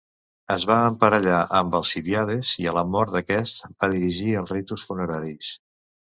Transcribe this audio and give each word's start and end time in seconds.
Es 0.53 0.63
va 0.69 0.77
emparellar 0.85 1.41
amb 1.59 1.77
Alcibíades 1.79 2.55
i 2.63 2.65
a 2.73 2.73
la 2.79 2.85
mort 2.95 3.15
d'aquest 3.19 3.63
va 3.71 3.93
dirigir 3.93 4.35
els 4.43 4.57
ritus 4.57 4.89
funeraris. 4.91 5.55